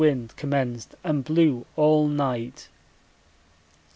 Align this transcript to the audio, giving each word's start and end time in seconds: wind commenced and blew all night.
wind 0.03 0.35
commenced 0.35 0.95
and 1.03 1.23
blew 1.23 1.63
all 1.75 2.07
night. 2.07 2.67